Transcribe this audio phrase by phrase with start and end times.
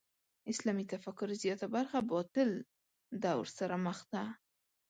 [0.51, 2.49] اسلامي تفکر زیاته برخه باطل
[3.23, 4.23] دور سره مخ ده.